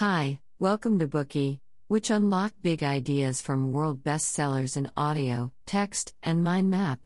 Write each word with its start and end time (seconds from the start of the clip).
Hi, 0.00 0.40
welcome 0.58 0.98
to 1.00 1.06
Bookey, 1.06 1.60
which 1.88 2.08
unlock 2.08 2.54
big 2.62 2.82
ideas 2.82 3.42
from 3.42 3.70
world 3.70 4.02
bestsellers 4.02 4.78
in 4.78 4.90
audio, 4.96 5.52
text, 5.66 6.14
and 6.22 6.42
mind 6.42 6.70
map. 6.70 7.00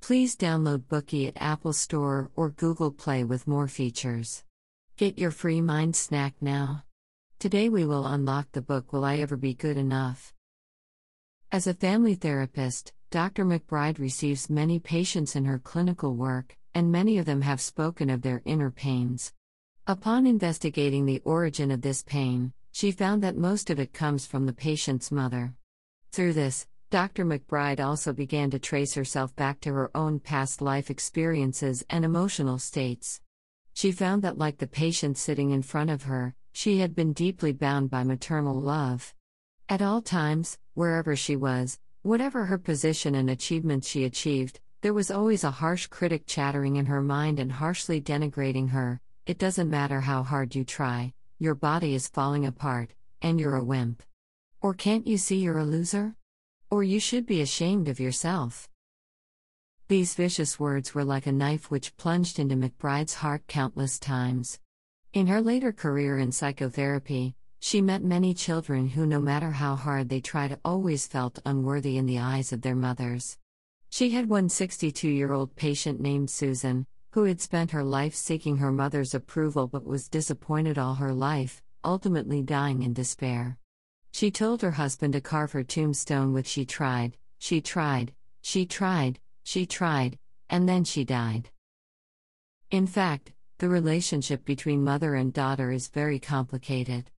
Please 0.00 0.34
download 0.36 0.78
Bookey 0.88 1.28
at 1.28 1.40
Apple 1.40 1.72
Store 1.72 2.32
or 2.34 2.50
Google 2.50 2.90
Play 2.90 3.22
with 3.22 3.46
more 3.46 3.68
features. 3.68 4.42
Get 4.96 5.16
your 5.16 5.30
free 5.30 5.60
mind 5.60 5.94
snack 5.94 6.34
now. 6.40 6.82
Today 7.38 7.68
we 7.68 7.84
will 7.84 8.04
unlock 8.04 8.50
the 8.50 8.60
book 8.60 8.92
Will 8.92 9.04
I 9.04 9.18
Ever 9.18 9.36
Be 9.36 9.54
Good 9.54 9.76
Enough? 9.76 10.34
As 11.52 11.68
a 11.68 11.72
family 11.72 12.16
therapist, 12.16 12.92
Dr. 13.12 13.44
McBride 13.44 14.00
receives 14.00 14.50
many 14.50 14.80
patients 14.80 15.36
in 15.36 15.44
her 15.44 15.60
clinical 15.60 16.16
work, 16.16 16.56
and 16.74 16.90
many 16.90 17.16
of 17.18 17.26
them 17.26 17.42
have 17.42 17.60
spoken 17.60 18.10
of 18.10 18.22
their 18.22 18.42
inner 18.44 18.72
pains. 18.72 19.32
Upon 19.86 20.26
investigating 20.26 21.04
the 21.04 21.20
origin 21.26 21.70
of 21.70 21.82
this 21.82 22.02
pain, 22.02 22.54
she 22.72 22.90
found 22.90 23.22
that 23.22 23.36
most 23.36 23.68
of 23.68 23.78
it 23.78 23.92
comes 23.92 24.24
from 24.24 24.46
the 24.46 24.54
patient's 24.54 25.12
mother. 25.12 25.52
Through 26.10 26.32
this, 26.32 26.66
Dr. 26.90 27.26
McBride 27.26 27.84
also 27.84 28.14
began 28.14 28.50
to 28.52 28.58
trace 28.58 28.94
herself 28.94 29.36
back 29.36 29.60
to 29.60 29.74
her 29.74 29.90
own 29.94 30.20
past 30.20 30.62
life 30.62 30.88
experiences 30.88 31.84
and 31.90 32.02
emotional 32.02 32.58
states. 32.58 33.20
She 33.74 33.92
found 33.92 34.22
that, 34.22 34.38
like 34.38 34.56
the 34.56 34.66
patient 34.66 35.18
sitting 35.18 35.50
in 35.50 35.60
front 35.60 35.90
of 35.90 36.04
her, 36.04 36.34
she 36.54 36.78
had 36.78 36.94
been 36.94 37.12
deeply 37.12 37.52
bound 37.52 37.90
by 37.90 38.04
maternal 38.04 38.58
love. 38.58 39.12
At 39.68 39.82
all 39.82 40.00
times, 40.00 40.56
wherever 40.72 41.14
she 41.14 41.36
was, 41.36 41.78
whatever 42.00 42.46
her 42.46 42.56
position 42.56 43.14
and 43.14 43.28
achievements 43.28 43.86
she 43.86 44.04
achieved, 44.04 44.60
there 44.80 44.94
was 44.94 45.10
always 45.10 45.44
a 45.44 45.50
harsh 45.50 45.88
critic 45.88 46.22
chattering 46.26 46.76
in 46.76 46.86
her 46.86 47.02
mind 47.02 47.38
and 47.38 47.52
harshly 47.52 48.00
denigrating 48.00 48.70
her. 48.70 49.02
It 49.26 49.38
doesn't 49.38 49.70
matter 49.70 50.02
how 50.02 50.22
hard 50.22 50.54
you 50.54 50.64
try, 50.64 51.14
your 51.38 51.54
body 51.54 51.94
is 51.94 52.08
falling 52.08 52.44
apart, 52.44 52.90
and 53.22 53.40
you're 53.40 53.56
a 53.56 53.64
wimp. 53.64 54.02
Or 54.60 54.74
can't 54.74 55.06
you 55.06 55.16
see 55.16 55.36
you're 55.36 55.60
a 55.60 55.64
loser? 55.64 56.14
Or 56.70 56.82
you 56.82 57.00
should 57.00 57.24
be 57.24 57.40
ashamed 57.40 57.88
of 57.88 57.98
yourself. 57.98 58.68
These 59.88 60.14
vicious 60.14 60.60
words 60.60 60.94
were 60.94 61.04
like 61.04 61.26
a 61.26 61.32
knife 61.32 61.70
which 61.70 61.96
plunged 61.96 62.38
into 62.38 62.54
McBride's 62.54 63.14
heart 63.14 63.46
countless 63.46 63.98
times. 63.98 64.60
In 65.14 65.26
her 65.28 65.40
later 65.40 65.72
career 65.72 66.18
in 66.18 66.30
psychotherapy, 66.30 67.34
she 67.60 67.80
met 67.80 68.04
many 68.04 68.34
children 68.34 68.88
who, 68.88 69.06
no 69.06 69.20
matter 69.20 69.52
how 69.52 69.74
hard 69.74 70.10
they 70.10 70.20
tried, 70.20 70.60
always 70.66 71.06
felt 71.06 71.38
unworthy 71.46 71.96
in 71.96 72.04
the 72.04 72.18
eyes 72.18 72.52
of 72.52 72.60
their 72.60 72.74
mothers. 72.74 73.38
She 73.88 74.10
had 74.10 74.28
one 74.28 74.50
62 74.50 75.08
year 75.08 75.32
old 75.32 75.56
patient 75.56 75.98
named 75.98 76.28
Susan, 76.28 76.86
who 77.14 77.22
had 77.22 77.40
spent 77.40 77.70
her 77.70 77.84
life 77.84 78.12
seeking 78.12 78.56
her 78.56 78.72
mother's 78.72 79.14
approval 79.14 79.68
but 79.68 79.86
was 79.86 80.08
disappointed 80.08 80.76
all 80.76 80.96
her 80.96 81.12
life, 81.12 81.62
ultimately 81.84 82.42
dying 82.42 82.82
in 82.82 82.92
despair. 82.92 83.56
She 84.10 84.32
told 84.32 84.62
her 84.62 84.72
husband 84.72 85.12
to 85.12 85.20
carve 85.20 85.52
her 85.52 85.62
tombstone 85.62 86.32
with 86.32 86.48
she 86.48 86.64
tried, 86.64 87.16
she 87.38 87.60
tried, 87.60 88.12
she 88.42 88.66
tried, 88.66 89.20
she 89.44 89.64
tried, 89.64 90.18
and 90.50 90.68
then 90.68 90.82
she 90.82 91.04
died. 91.04 91.50
In 92.72 92.84
fact, 92.84 93.32
the 93.58 93.68
relationship 93.68 94.44
between 94.44 94.82
mother 94.82 95.14
and 95.14 95.32
daughter 95.32 95.70
is 95.70 95.86
very 95.86 96.18
complicated. 96.18 97.12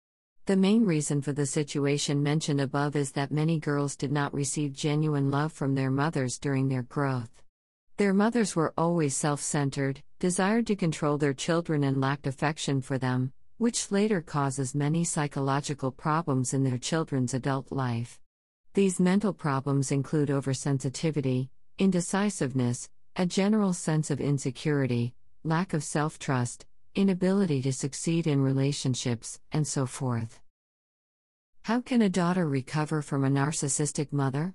The 0.46 0.58
main 0.58 0.84
reason 0.84 1.22
for 1.22 1.32
the 1.32 1.46
situation 1.46 2.22
mentioned 2.22 2.60
above 2.60 2.98
is 2.98 3.14
that 3.14 3.32
many 3.32 3.60
girls 3.60 3.96
did 3.96 4.12
not 4.12 4.34
receive 4.34 4.74
genuine 4.74 5.32
love 5.32 5.54
from 5.54 5.74
their 5.74 5.90
mothers 5.90 6.38
during 6.38 6.68
their 6.68 6.84
growth. 6.84 7.45
Their 7.98 8.14
mothers 8.14 8.58
were 8.58 8.74
always 8.78 9.16
self 9.16 9.40
centered, 9.42 10.04
desired 10.20 10.68
to 10.68 10.76
control 10.76 11.18
their 11.18 11.34
children, 11.34 11.86
and 11.86 12.02
lacked 12.02 12.28
affection 12.28 12.82
for 12.82 12.98
them, 12.98 13.32
which 13.58 13.90
later 13.90 14.22
causes 14.22 14.76
many 14.76 15.06
psychological 15.06 15.92
problems 15.92 16.54
in 16.54 16.66
their 16.66 16.78
children's 16.78 17.34
adult 17.34 17.72
life. 17.72 18.20
These 18.74 19.00
mental 19.00 19.32
problems 19.32 19.94
include 19.94 20.28
oversensitivity, 20.28 21.48
indecisiveness, 21.78 22.90
a 23.16 23.26
general 23.26 23.72
sense 23.72 24.12
of 24.12 24.20
insecurity, 24.20 25.14
lack 25.46 25.74
of 25.74 25.82
self 25.82 26.20
trust, 26.20 26.66
inability 26.96 27.62
to 27.62 27.72
succeed 27.72 28.28
in 28.28 28.42
relationships, 28.42 29.40
and 29.54 29.66
so 29.66 29.86
forth. 29.86 30.42
How 31.64 31.80
can 31.80 32.02
a 32.02 32.10
daughter 32.10 32.46
recover 32.46 33.02
from 33.02 33.24
a 33.24 33.30
narcissistic 33.30 34.12
mother? 34.12 34.54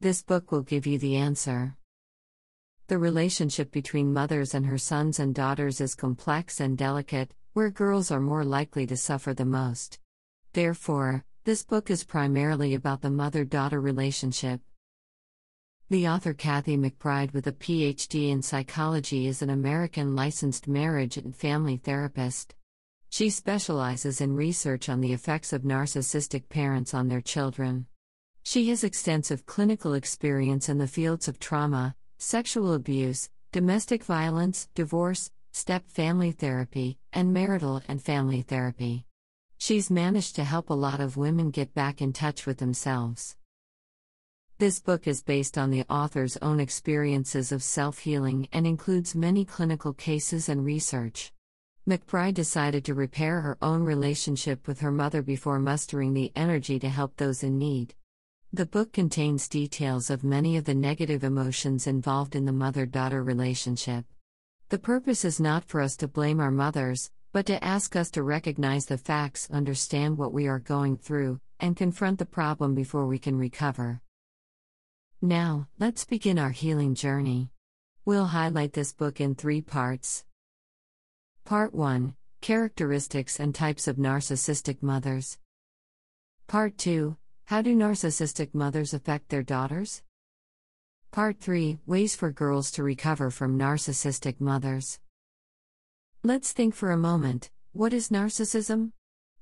This 0.00 0.22
book 0.22 0.52
will 0.52 0.62
give 0.62 0.86
you 0.86 0.98
the 0.98 1.16
answer. 1.16 1.78
The 2.86 2.98
relationship 2.98 3.70
between 3.70 4.12
mothers 4.12 4.52
and 4.54 4.66
her 4.66 4.76
sons 4.76 5.18
and 5.18 5.34
daughters 5.34 5.80
is 5.80 5.94
complex 5.94 6.60
and 6.60 6.76
delicate, 6.76 7.32
where 7.54 7.70
girls 7.70 8.10
are 8.10 8.20
more 8.20 8.44
likely 8.44 8.86
to 8.88 8.96
suffer 8.96 9.32
the 9.32 9.46
most. 9.46 9.98
Therefore, 10.52 11.24
this 11.44 11.64
book 11.64 11.90
is 11.90 12.04
primarily 12.04 12.74
about 12.74 13.00
the 13.00 13.10
mother 13.10 13.42
daughter 13.42 13.80
relationship. 13.80 14.60
The 15.88 16.08
author 16.08 16.34
Karyl 16.34 16.78
McBride, 16.78 17.32
with 17.32 17.46
a 17.46 17.52
PhD 17.52 18.30
in 18.30 18.42
psychology, 18.42 19.28
is 19.28 19.40
an 19.40 19.48
American 19.48 20.14
licensed 20.14 20.68
marriage 20.68 21.16
and 21.16 21.34
family 21.34 21.78
therapist. 21.78 22.54
She 23.08 23.30
specializes 23.30 24.20
in 24.20 24.34
research 24.34 24.90
on 24.90 25.00
the 25.00 25.14
effects 25.14 25.54
of 25.54 25.62
narcissistic 25.62 26.50
parents 26.50 26.92
on 26.92 27.08
their 27.08 27.22
children. 27.22 27.86
She 28.42 28.68
has 28.68 28.84
extensive 28.84 29.46
clinical 29.46 29.94
experience 29.94 30.68
in 30.68 30.76
the 30.76 30.86
fields 30.86 31.28
of 31.28 31.38
trauma, 31.38 31.94
sexual 32.24 32.72
abuse, 32.72 33.28
domestic 33.52 34.02
violence, 34.02 34.66
divorce, 34.74 35.30
step 35.52 35.86
family 35.88 36.32
therapy, 36.32 36.98
and 37.12 37.34
marital 37.34 37.82
and 37.86 38.02
family 38.02 38.40
therapy. 38.40 39.04
She's 39.58 39.90
managed 39.90 40.34
to 40.36 40.44
help 40.44 40.70
a 40.70 40.74
lot 40.74 41.00
of 41.00 41.18
women 41.18 41.50
get 41.50 41.74
back 41.74 42.00
in 42.00 42.14
touch 42.14 42.46
with 42.46 42.56
themselves. 42.56 43.36
This 44.56 44.80
book 44.80 45.06
is 45.06 45.22
based 45.22 45.58
on 45.58 45.70
the 45.70 45.84
author's 45.90 46.38
own 46.38 46.60
experiences 46.60 47.52
of 47.52 47.62
self 47.62 47.98
healing 47.98 48.48
and 48.52 48.66
includes 48.66 49.14
many 49.14 49.44
clinical 49.44 49.92
cases 49.92 50.48
and 50.48 50.64
research. 50.64 51.30
McBride 51.86 52.34
decided 52.34 52.86
to 52.86 52.94
repair 52.94 53.42
her 53.42 53.58
own 53.60 53.82
relationship 53.82 54.66
with 54.66 54.80
her 54.80 54.90
mother 54.90 55.20
before 55.20 55.58
mustering 55.58 56.14
the 56.14 56.32
energy 56.34 56.78
to 56.78 56.88
help 56.88 57.16
those 57.16 57.42
in 57.42 57.58
need. 57.58 57.94
The 58.54 58.66
book 58.66 58.92
contains 58.92 59.48
details 59.48 60.10
of 60.10 60.22
many 60.22 60.56
of 60.56 60.64
the 60.64 60.76
negative 60.76 61.24
emotions 61.24 61.88
involved 61.88 62.36
in 62.36 62.44
the 62.44 62.52
mother 62.52 62.86
daughter 62.86 63.20
relationship. 63.20 64.04
The 64.68 64.78
purpose 64.78 65.24
is 65.24 65.40
not 65.40 65.64
for 65.64 65.80
us 65.80 65.96
to 65.96 66.06
blame 66.06 66.38
our 66.38 66.52
mothers, 66.52 67.10
but 67.32 67.46
to 67.46 67.64
ask 67.64 67.96
us 67.96 68.12
to 68.12 68.22
recognize 68.22 68.86
the 68.86 68.96
facts, 68.96 69.50
understand 69.50 70.18
what 70.18 70.32
we 70.32 70.46
are 70.46 70.60
going 70.60 70.96
through, 70.98 71.40
and 71.58 71.76
confront 71.76 72.20
the 72.20 72.26
problem 72.26 72.76
before 72.76 73.08
we 73.08 73.18
can 73.18 73.36
recover. 73.36 74.00
Now, 75.20 75.66
let's 75.80 76.04
begin 76.04 76.38
our 76.38 76.52
healing 76.52 76.94
journey. 76.94 77.50
We'll 78.04 78.26
highlight 78.26 78.74
this 78.74 78.92
book 78.92 79.20
in 79.20 79.34
three 79.34 79.62
parts. 79.62 80.24
Part 81.44 81.74
1 81.74 82.14
Characteristics 82.40 83.40
and 83.40 83.52
Types 83.52 83.88
of 83.88 83.96
Narcissistic 83.96 84.80
Mothers. 84.80 85.38
Part 86.46 86.78
2 86.78 87.16
How 87.48 87.60
do 87.60 87.76
narcissistic 87.76 88.54
mothers 88.54 88.94
affect 88.94 89.28
their 89.28 89.42
daughters? 89.42 90.02
Part 91.10 91.40
3 91.40 91.78
Ways 91.84 92.16
for 92.16 92.32
Girls 92.32 92.70
to 92.70 92.82
Recover 92.82 93.30
from 93.30 93.58
Narcissistic 93.58 94.40
Mothers. 94.40 94.98
Let's 96.22 96.52
think 96.52 96.74
for 96.74 96.90
a 96.90 96.96
moment 96.96 97.50
what 97.72 97.92
is 97.92 98.08
narcissism? 98.08 98.92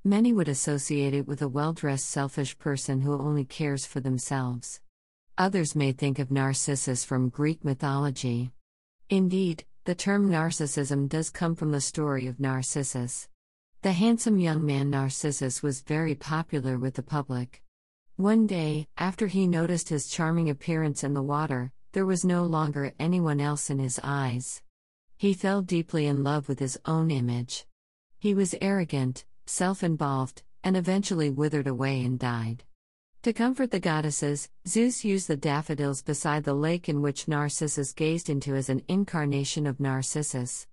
Many 0.03 0.33
would 0.33 0.49
associate 0.49 1.15
it 1.15 1.29
with 1.29 1.43
a 1.43 1.49
well 1.49 1.73
dressed, 1.73 2.11
selfish 2.11 2.59
person 2.59 3.03
who 3.03 3.17
only 3.17 3.45
cares 3.45 3.87
for 3.87 4.01
themselves. 4.01 4.81
Others 5.39 5.77
may 5.77 5.93
think 5.93 6.19
of 6.19 6.33
Narcissus 6.33 7.05
from 7.05 7.29
Greek 7.29 7.65
mythology. 7.65 8.51
Indeed, 9.11 9.65
the 9.85 9.95
term 9.95 10.29
narcissism 10.29 11.09
does 11.09 11.31
come 11.31 11.55
from 11.55 11.71
the 11.71 11.81
story 11.81 12.27
of 12.27 12.41
Narcissus. 12.41 13.29
The 13.83 13.93
handsome 13.93 14.41
young 14.41 14.67
man 14.67 14.91
Narcissus 14.91 15.63
was 15.63 15.83
very 15.83 16.17
popular 16.17 16.79
with 16.79 16.95
the 16.95 17.03
public. 17.05 17.62
One 18.23 18.47
day, 18.47 18.87
after 18.97 19.27
he 19.27 19.49
noticed 19.49 19.89
his 19.89 20.07
charming 20.07 20.49
appearance 20.49 21.03
in 21.03 21.13
the 21.13 21.25
water, 21.25 21.73
there 21.91 22.07
was 22.07 22.25
no 22.25 22.45
longer 22.45 22.95
anyone 23.01 23.41
else 23.41 23.69
in 23.69 23.81
his 23.81 23.99
eyes. 24.01 24.63
He 25.17 25.35
fell 25.35 25.61
deeply 25.61 26.07
in 26.07 26.23
love 26.23 26.47
with 26.47 26.61
his 26.61 26.79
own 26.85 27.11
image. 27.11 27.67
He 28.21 28.33
was 28.33 28.55
arrogant, 28.61 29.25
self 29.47 29.83
involved, 29.83 30.45
and 30.63 30.77
eventually 30.77 31.31
withered 31.31 31.67
away 31.67 32.05
and 32.05 32.17
died. 32.17 32.63
To 33.23 33.33
comfort 33.33 33.73
the 33.73 33.81
goddesses, 33.81 34.49
Zeus 34.69 35.05
used 35.05 35.27
the 35.27 35.37
daffodils 35.37 36.01
beside 36.01 36.45
the 36.45 36.55
lake 36.55 36.89
in 36.89 37.03
which 37.03 37.27
Narcissus 37.27 37.93
gazed 37.93 38.31
into 38.31 38.55
as 38.55 38.69
an 38.69 38.85
incarnation 38.87 39.67
of 39.67 39.81
Narcissus. 39.81 40.69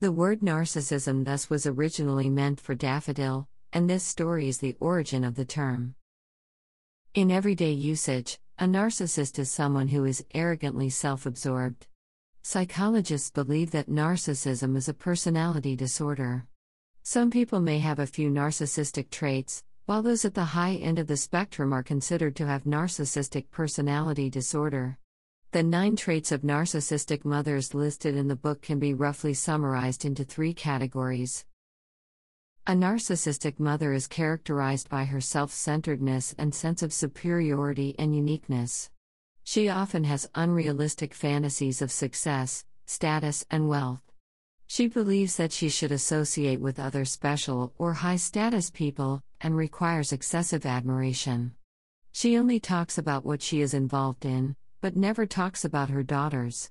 The 0.00 0.12
word 0.12 0.40
narcissism 0.42 1.24
thus 1.24 1.48
was 1.48 1.64
originally 1.64 2.28
meant 2.28 2.60
for 2.60 2.74
daffodil, 2.74 3.48
and 3.72 3.88
this 3.88 4.04
story 4.04 4.48
is 4.48 4.58
the 4.58 4.76
origin 4.80 5.24
of 5.24 5.36
the 5.36 5.46
term. 5.46 5.94
In 7.12 7.32
everyday 7.32 7.72
usage, 7.72 8.38
a 8.56 8.66
narcissist 8.66 9.40
is 9.40 9.50
someone 9.50 9.88
who 9.88 10.04
is 10.04 10.24
arrogantly 10.32 10.90
self 10.90 11.26
absorbed. 11.26 11.88
Psychologists 12.42 13.32
believe 13.32 13.72
that 13.72 13.90
narcissism 13.90 14.76
is 14.76 14.88
a 14.88 14.94
personality 14.94 15.74
disorder. 15.74 16.46
Some 17.02 17.32
people 17.32 17.58
may 17.58 17.80
have 17.80 17.98
a 17.98 18.06
few 18.06 18.30
narcissistic 18.30 19.10
traits, 19.10 19.64
while 19.86 20.02
those 20.02 20.24
at 20.24 20.34
the 20.34 20.54
high 20.54 20.74
end 20.74 21.00
of 21.00 21.08
the 21.08 21.16
spectrum 21.16 21.72
are 21.72 21.82
considered 21.82 22.36
to 22.36 22.46
have 22.46 22.62
narcissistic 22.62 23.50
personality 23.50 24.30
disorder. 24.30 24.96
The 25.50 25.64
nine 25.64 25.96
traits 25.96 26.30
of 26.30 26.42
narcissistic 26.42 27.24
mothers 27.24 27.74
listed 27.74 28.14
in 28.14 28.28
the 28.28 28.36
book 28.36 28.62
can 28.62 28.78
be 28.78 28.94
roughly 28.94 29.34
summarized 29.34 30.04
into 30.04 30.22
three 30.22 30.54
categories. 30.54 31.44
A 32.66 32.72
narcissistic 32.72 33.58
mother 33.58 33.94
is 33.94 34.06
characterized 34.06 34.90
by 34.90 35.04
her 35.06 35.20
self 35.20 35.50
centeredness 35.50 36.34
and 36.36 36.54
sense 36.54 36.82
of 36.82 36.92
superiority 36.92 37.94
and 37.98 38.14
uniqueness. 38.14 38.90
She 39.44 39.68
often 39.70 40.04
has 40.04 40.28
unrealistic 40.34 41.14
fantasies 41.14 41.80
of 41.80 41.90
success, 41.90 42.66
status, 42.84 43.46
and 43.50 43.68
wealth. 43.68 44.02
She 44.66 44.88
believes 44.88 45.36
that 45.36 45.52
she 45.52 45.70
should 45.70 45.90
associate 45.90 46.60
with 46.60 46.78
other 46.78 47.04
special 47.06 47.72
or 47.78 47.94
high 47.94 48.16
status 48.16 48.70
people 48.70 49.22
and 49.40 49.56
requires 49.56 50.12
excessive 50.12 50.66
admiration. 50.66 51.54
She 52.12 52.36
only 52.36 52.60
talks 52.60 52.98
about 52.98 53.24
what 53.24 53.40
she 53.40 53.62
is 53.62 53.72
involved 53.72 54.26
in, 54.26 54.54
but 54.82 54.96
never 54.96 55.24
talks 55.24 55.64
about 55.64 55.90
her 55.90 56.02
daughters. 56.02 56.70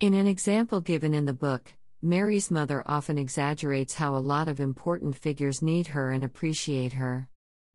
In 0.00 0.14
an 0.14 0.26
example 0.26 0.80
given 0.80 1.12
in 1.12 1.26
the 1.26 1.34
book, 1.34 1.74
Mary's 2.02 2.50
mother 2.50 2.82
often 2.86 3.16
exaggerates 3.16 3.94
how 3.94 4.14
a 4.14 4.18
lot 4.18 4.48
of 4.48 4.60
important 4.60 5.16
figures 5.16 5.62
need 5.62 5.88
her 5.88 6.10
and 6.10 6.22
appreciate 6.22 6.92
her. 6.92 7.28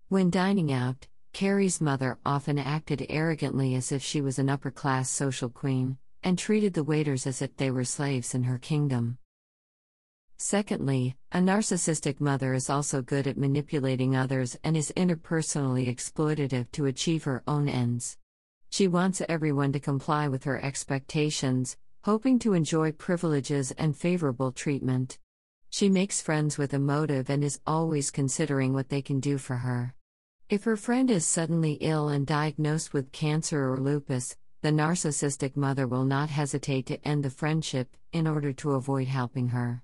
When 0.09 0.29
dining 0.29 0.71
out, 0.71 1.07
Carrie's 1.33 1.81
mother 1.81 2.19
often 2.25 2.59
acted 2.59 3.06
arrogantly 3.09 3.73
as 3.75 3.91
if 3.91 4.03
she 4.03 4.21
was 4.21 4.38
an 4.38 4.50
upper 4.50 4.69
class 4.69 5.09
social 5.09 5.50
queen, 5.50 5.97
and 6.23 6.38
treated 6.38 6.73
the 6.73 6.83
waiters 6.83 7.25
as 7.25 7.41
if 7.41 7.56
they 7.56 7.71
were 7.71 7.83
slaves 7.83 8.35
in 8.35 8.44
her 8.44 8.57
kingdom. 8.57 9.18
Secondly, 10.38 11.15
a 11.31 11.38
narcissistic 11.38 12.19
mother 12.19 12.53
is 12.53 12.69
also 12.69 13.01
good 13.01 13.27
at 13.27 13.38
manipulating 13.38 14.15
others 14.15 14.57
and 14.63 14.75
is 14.75 14.94
interpersonally 14.97 15.88
exploitative 15.88 16.71
to 16.71 16.85
achieve 16.85 17.23
her 17.23 17.44
own 17.47 17.69
ends. 17.69 18.18
She 18.69 18.88
wants 18.88 19.21
everyone 19.29 19.71
to 19.73 19.79
comply 19.79 20.27
with 20.27 20.44
her 20.45 20.59
expectations, 20.63 21.77
hoping 22.03 22.39
to 22.39 22.53
enjoy 22.53 22.92
privileges 22.92 23.71
and 23.71 23.95
favorable 23.95 24.51
treatment. 24.51 25.19
She 25.69 25.88
makes 25.88 26.21
friends 26.21 26.57
with 26.57 26.74
a 26.74 26.80
motive 26.80 27.30
and 27.30 27.44
is 27.44 27.59
always 27.68 28.09
considering 28.09 28.74
what 28.74 28.89
they 28.89 29.01
can 29.01 29.19
do 29.19 29.38
for 29.38 29.57
her. 29.57 29.94
If 30.50 30.63
her 30.63 30.75
friend 30.75 31.12
is 31.12 31.25
suddenly 31.25 31.74
ill 31.74 32.09
and 32.09 32.25
diagnosed 32.25 32.92
with 32.92 33.12
cancer 33.12 33.71
or 33.71 33.77
lupus, 33.77 34.36
the 34.62 34.69
narcissistic 34.69 35.56
mother 35.56 35.88
will 35.88 36.03
not 36.03 36.30
hesitate 36.30 36.88
to 36.88 37.07
end 37.07 37.24
the 37.24 37.30
friendship 37.30 37.95
in 38.12 38.27
order 38.27 38.51
to 38.54 38.71
avoid 38.71 39.07
helping 39.07 39.50
her. 39.50 39.83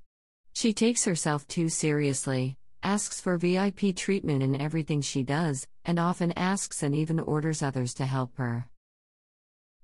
She 0.54 0.74
takes 0.74 1.06
herself 1.06 1.48
too 1.48 1.70
seriously, 1.70 2.58
asks 2.82 3.22
for 3.22 3.38
VIP 3.38 3.96
treatment 3.96 4.42
in 4.42 4.60
everything 4.60 5.02
she 5.02 5.22
does, 5.22 5.68
and 5.86 6.00
often 6.00 6.32
asks 6.34 6.82
and 6.82 6.96
even 6.96 7.20
orders 7.20 7.62
others 7.62 7.94
to 7.96 8.06
help 8.06 8.36
her. 8.38 8.68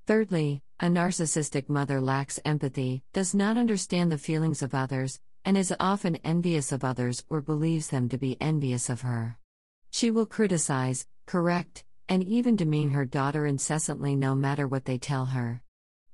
Thirdly, 0.05 0.61
a 0.83 0.87
narcissistic 0.87 1.69
mother 1.69 2.01
lacks 2.01 2.41
empathy, 2.43 3.01
does 3.13 3.33
not 3.33 3.57
understand 3.57 4.11
the 4.11 4.17
feelings 4.17 4.61
of 4.61 4.75
others, 4.75 5.17
and 5.45 5.57
is 5.57 5.73
often 5.79 6.17
envious 6.25 6.73
of 6.73 6.83
others 6.83 7.23
or 7.29 7.39
believes 7.39 7.87
them 7.87 8.09
to 8.09 8.17
be 8.17 8.35
envious 8.41 8.89
of 8.89 8.99
her. 8.99 9.37
She 9.91 10.11
will 10.11 10.25
criticize, 10.25 11.07
correct, 11.25 11.85
and 12.09 12.21
even 12.21 12.57
demean 12.57 12.89
her 12.89 13.05
daughter 13.05 13.45
incessantly 13.45 14.17
no 14.17 14.35
matter 14.35 14.67
what 14.67 14.83
they 14.83 14.97
tell 14.97 15.27
her. 15.27 15.61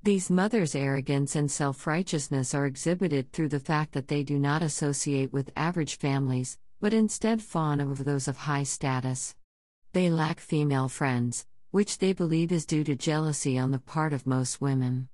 These 0.03 0.29
mothers' 0.29 0.75
arrogance 0.75 1.35
and 1.35 1.49
self 1.49 1.87
righteousness 1.87 2.53
are 2.53 2.67
exhibited 2.67 3.33
through 3.33 3.49
the 3.49 3.59
fact 3.59 3.93
that 3.93 4.07
they 4.07 4.21
do 4.21 4.37
not 4.37 4.61
associate 4.61 5.33
with 5.33 5.49
average 5.57 5.97
families, 5.97 6.59
but 6.79 6.93
instead 6.93 7.41
fawn 7.41 7.81
over 7.81 8.03
those 8.03 8.27
of 8.27 8.37
high 8.37 8.63
status. 8.63 9.33
They 9.93 10.11
lack 10.11 10.39
female 10.39 10.89
friends, 10.89 11.47
which 11.71 11.99
they 11.99 12.13
believe 12.13 12.51
is 12.51 12.65
due 12.65 12.83
to 12.83 12.95
jealousy 12.95 13.57
on 13.57 13.71
the 13.71 13.79
part 13.79 14.13
of 14.13 14.25
most 14.25 14.59
women. 14.59 15.07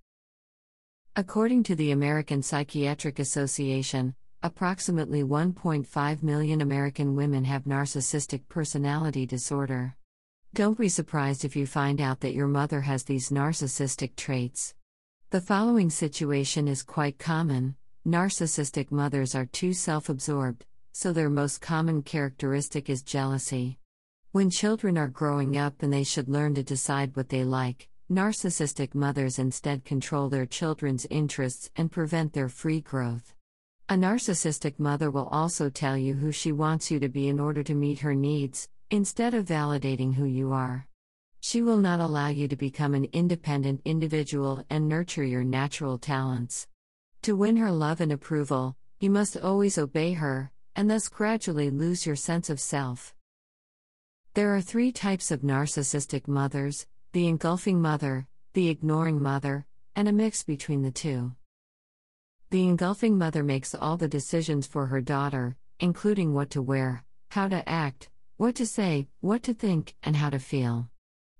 According 1.16 1.64
to 1.64 1.76
the 1.76 1.92
American 1.92 2.42
Psychiatric 2.42 3.20
Association, 3.20 4.16
approximately 4.44 5.24
1.5 5.24 6.24
million 6.24 6.62
American 6.62 7.16
women 7.16 7.44
have 7.46 7.64
narcissistic 7.64 8.48
personality 8.48 9.26
disorder. 9.26 9.96
Don't 10.54 10.78
be 10.78 10.88
surprised 10.88 11.44
if 11.44 11.56
you 11.56 11.66
find 11.66 12.00
out 12.00 12.22
that 12.22 12.34
your 12.34 12.48
mother 12.48 12.82
has 12.82 13.04
these 13.04 13.30
narcissistic 13.30 14.16
traits. 14.16 14.74
The 15.32 15.42
following 15.42 15.90
situation 15.90 16.68
is 16.68 16.84
quite 16.84 17.18
common 17.18 17.76
narcissistic 18.08 18.92
mothers 18.92 19.34
are 19.34 19.48
too 19.48 19.74
self 19.74 20.10
absorbed, 20.10 20.66
so 20.92 21.12
their 21.12 21.30
most 21.30 21.60
common 21.60 22.04
characteristic 22.04 22.90
is 22.90 23.02
jealousy. 23.02 23.80
When 24.36 24.50
children 24.50 24.98
are 24.98 25.08
growing 25.08 25.56
up 25.56 25.82
and 25.82 25.94
they 25.94 26.04
should 26.04 26.28
learn 26.28 26.56
to 26.56 26.62
decide 26.62 27.16
what 27.16 27.30
they 27.30 27.46
like, 27.46 27.88
narcissistic 28.12 28.94
mothers 28.94 29.40
instead 29.40 29.86
control 29.86 30.28
their 30.28 30.46
children's 30.46 31.08
interests 31.10 31.70
and 31.78 31.90
prevent 31.90 32.34
their 32.34 32.50
free 32.50 32.82
growth. 32.82 33.34
A 33.88 33.94
narcissistic 33.94 34.78
mother 34.78 35.10
will 35.10 35.28
also 35.28 35.70
tell 35.70 35.98
you 35.98 36.16
who 36.16 36.34
she 36.34 36.52
wants 36.52 36.92
you 36.92 37.00
to 37.00 37.08
be 37.08 37.30
in 37.30 37.40
order 37.40 37.64
to 37.64 37.74
meet 37.74 38.00
her 38.00 38.14
needs, 38.14 38.68
instead 38.92 39.34
of 39.34 39.46
validating 39.46 40.16
who 40.16 40.26
you 40.26 40.52
are. 40.52 40.86
She 41.40 41.62
will 41.62 41.78
not 41.78 42.02
allow 42.02 42.28
you 42.28 42.50
to 42.50 42.58
become 42.58 42.94
an 42.94 43.08
independent 43.14 43.84
individual 43.86 44.66
and 44.70 44.90
nurture 44.90 45.24
your 45.24 45.46
natural 45.46 45.98
talents. 45.98 46.68
To 47.22 47.38
win 47.38 47.56
her 47.56 47.72
love 47.72 48.02
and 48.02 48.12
approval, 48.12 48.76
you 49.00 49.12
must 49.12 49.38
always 49.38 49.78
obey 49.78 50.12
her, 50.12 50.52
and 50.76 50.92
thus 50.92 51.08
gradually 51.08 51.70
lose 51.70 52.06
your 52.06 52.18
sense 52.18 52.50
of 52.50 52.60
self. 52.60 53.16
There 54.36 54.54
are 54.54 54.60
three 54.60 54.92
types 54.92 55.32
of 55.32 55.44
narcissistic 55.44 56.28
mothers 56.28 56.86
the 57.14 57.26
engulfing 57.30 57.82
mother, 57.82 58.28
the 58.52 58.68
ignoring 58.68 59.22
mother, 59.22 59.66
and 59.96 60.10
a 60.10 60.12
mix 60.12 60.44
between 60.44 60.82
the 60.82 60.92
two. 60.92 61.32
The 62.50 62.68
engulfing 62.68 63.18
mother 63.18 63.44
makes 63.44 63.74
all 63.74 63.96
the 63.96 64.10
decisions 64.10 64.68
for 64.68 64.88
her 64.88 65.00
daughter, 65.00 65.56
including 65.80 66.34
what 66.34 66.50
to 66.50 66.62
wear, 66.62 67.06
how 67.30 67.48
to 67.48 67.68
act, 67.68 68.10
what 68.36 68.56
to 68.56 68.66
say, 68.66 69.08
what 69.22 69.42
to 69.44 69.54
think, 69.54 69.96
and 70.04 70.18
how 70.18 70.30
to 70.32 70.40
feel. 70.40 70.90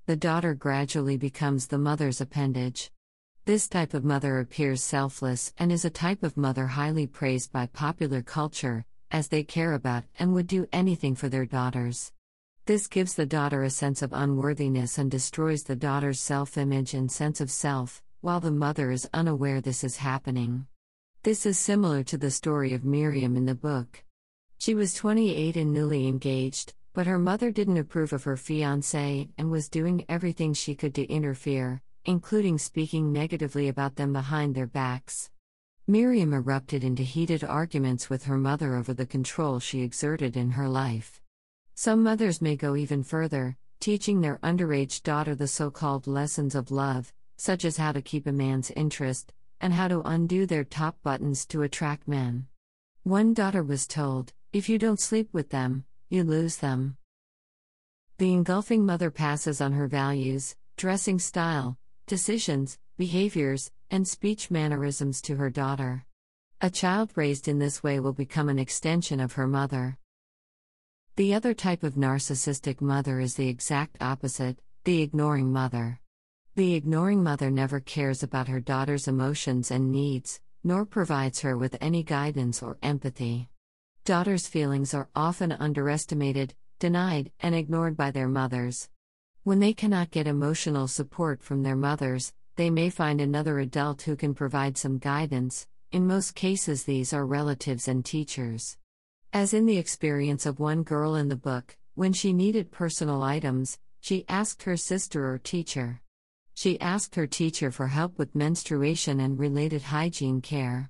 The 0.06 0.16
daughter 0.16 0.54
gradually 0.54 1.18
becomes 1.18 1.68
the 1.68 1.78
mother's 1.78 2.22
appendage. 2.22 2.92
This 3.44 3.68
type 3.68 3.94
of 3.94 4.06
mother 4.06 4.40
appears 4.40 4.82
selfless 4.82 5.54
and 5.58 5.70
is 5.70 5.84
a 5.84 5.90
type 5.90 6.24
of 6.24 6.38
mother 6.38 6.68
highly 6.68 7.08
praised 7.08 7.52
by 7.52 7.66
popular 7.66 8.22
culture, 8.22 8.86
as 9.12 9.28
they 9.28 9.44
care 9.44 9.74
about 9.74 10.06
and 10.18 10.34
would 10.34 10.48
do 10.48 10.66
anything 10.72 11.14
for 11.16 11.28
their 11.28 11.46
daughters. 11.46 12.14
This 12.68 12.88
gives 12.88 13.14
the 13.14 13.28
daughter 13.28 13.62
a 13.62 13.70
sense 13.70 14.02
of 14.02 14.12
unworthiness 14.12 14.98
and 14.98 15.12
destroys 15.12 15.62
the 15.62 15.76
daughter's 15.76 16.20
self 16.20 16.58
image 16.58 16.96
and 16.96 17.12
sense 17.12 17.40
of 17.40 17.52
self, 17.52 18.02
while 18.22 18.40
the 18.40 18.50
mother 18.50 18.90
is 18.90 19.08
unaware 19.14 19.62
this 19.62 19.84
is 19.84 19.98
happening. 19.98 20.66
This 21.22 21.46
is 21.46 21.60
similar 21.60 22.02
to 22.06 22.18
the 22.18 22.32
story 22.32 22.74
of 22.74 22.84
Miriam 22.84 23.36
in 23.36 23.46
the 23.46 23.54
book. 23.54 24.04
She 24.58 24.74
was 24.74 24.96
28 24.96 25.56
and 25.58 25.74
newly 25.74 26.08
engaged, 26.08 26.74
but 26.94 27.06
her 27.06 27.20
mother 27.20 27.52
didn't 27.52 27.78
approve 27.78 28.14
of 28.14 28.24
her 28.24 28.36
fiancé 28.36 29.30
and 29.38 29.52
was 29.52 29.70
doing 29.70 30.04
everything 30.10 30.56
she 30.56 30.74
could 30.74 30.96
to 30.96 31.06
interfere, 31.06 31.84
including 32.06 32.58
speaking 32.58 33.14
negatively 33.14 33.68
about 33.68 33.96
them 33.96 34.12
behind 34.12 34.56
their 34.56 34.66
backs. 34.66 35.30
Miriam 35.86 36.34
erupted 36.34 36.84
into 36.84 37.04
heated 37.04 37.44
arguments 37.44 38.10
with 38.10 38.24
her 38.24 38.40
mother 38.40 38.76
over 38.76 38.92
the 38.92 39.06
control 39.06 39.60
she 39.60 39.84
exerted 39.84 40.36
in 40.36 40.50
her 40.50 40.68
life. 40.68 41.22
Some 41.78 42.04
mothers 42.04 42.42
may 42.42 42.56
go 42.56 42.78
even 42.78 43.04
further, 43.04 43.58
teaching 43.82 44.22
their 44.22 44.40
underage 44.42 45.04
daughter 45.04 45.36
the 45.36 45.48
so 45.48 45.70
called 45.70 46.08
lessons 46.08 46.56
of 46.56 46.72
love, 46.72 47.12
such 47.36 47.66
as 47.66 47.76
how 47.76 47.92
to 47.92 48.02
keep 48.02 48.26
a 48.26 48.32
man's 48.32 48.72
interest, 48.72 49.34
and 49.60 49.74
how 49.74 49.90
to 49.90 50.02
undo 50.06 50.46
their 50.46 50.64
top 50.64 50.96
buttons 51.04 51.46
to 51.48 51.64
attract 51.64 52.08
men. 52.08 52.48
One 53.04 53.34
daughter 53.34 53.62
was 53.62 53.88
told, 53.88 54.32
If 54.54 54.70
you 54.70 54.80
don't 54.80 55.02
sleep 55.02 55.28
with 55.34 55.50
them, 55.50 55.84
you 56.10 56.24
lose 56.24 56.58
them. 56.58 56.96
The 58.20 58.32
engulfing 58.32 58.86
mother 58.86 59.12
passes 59.12 59.60
on 59.60 59.74
her 59.74 59.88
values, 59.88 60.56
dressing 60.78 61.20
style, 61.20 61.78
decisions, 62.08 62.80
behaviors, 62.98 63.70
and 63.92 64.08
speech 64.08 64.50
mannerisms 64.50 65.22
to 65.24 65.36
her 65.36 65.50
daughter. 65.50 66.06
A 66.62 66.70
child 66.70 67.12
raised 67.16 67.50
in 67.50 67.60
this 67.60 67.84
way 67.84 68.00
will 68.00 68.14
become 68.14 68.48
an 68.48 68.60
extension 68.60 69.20
of 69.20 69.34
her 69.34 69.46
mother. 69.46 69.98
The 71.18 71.34
other 71.34 71.54
type 71.54 71.84
of 71.84 71.96
narcissistic 71.96 72.82
mother 72.82 73.22
is 73.22 73.36
the 73.36 73.48
exact 73.48 74.02
opposite 74.02 74.60
the 74.84 75.02
ignoring 75.02 75.50
mother. 75.50 76.02
The 76.56 76.74
ignoring 76.74 77.24
mother 77.24 77.50
never 77.50 77.80
cares 77.80 78.22
about 78.22 78.50
her 78.50 78.60
daughter's 78.60 79.08
emotions 79.08 79.72
and 79.72 79.94
needs, 79.94 80.42
nor 80.62 80.86
provides 80.86 81.40
her 81.40 81.58
with 81.58 81.78
any 81.80 82.04
guidance 82.04 82.62
or 82.62 82.78
empathy. 82.84 83.50
Daughters' 84.04 84.50
feelings 84.50 84.94
are 84.94 85.08
often 85.16 85.54
underestimated, 85.54 86.54
denied, 86.80 87.32
and 87.40 87.56
ignored 87.56 87.96
by 87.96 88.12
their 88.12 88.28
mothers. 88.28 88.90
When 89.44 89.60
they 89.60 89.72
cannot 89.74 90.12
get 90.12 90.28
emotional 90.28 90.90
support 90.90 91.42
from 91.42 91.64
their 91.64 91.78
mothers, 91.78 92.34
they 92.58 92.70
may 92.70 92.90
find 92.90 93.22
another 93.22 93.60
adult 93.60 94.02
who 94.02 94.18
can 94.18 94.34
provide 94.34 94.78
some 94.78 94.98
guidance. 94.98 95.66
In 95.94 96.08
most 96.08 96.36
cases, 96.36 96.84
these 96.84 97.14
are 97.14 97.26
relatives 97.26 97.88
and 97.88 98.04
teachers. 98.04 98.78
As 99.36 99.54
in 99.54 99.66
the 99.66 99.78
experience 99.78 100.46
of 100.46 100.62
one 100.62 100.84
girl 100.84 101.16
in 101.16 101.28
the 101.28 101.36
book, 101.36 101.76
when 101.96 102.14
she 102.14 102.32
needed 102.32 102.72
personal 102.72 103.22
items, 103.22 103.78
she 104.00 104.24
asked 104.30 104.64
her 104.64 104.78
sister 104.78 105.30
or 105.30 105.38
teacher. 105.38 106.02
She 106.54 106.80
asked 106.80 107.16
her 107.16 107.28
teacher 107.28 107.70
for 107.70 107.88
help 107.88 108.18
with 108.18 108.34
menstruation 108.34 109.20
and 109.20 109.38
related 109.38 109.82
hygiene 109.82 110.40
care. 110.40 110.90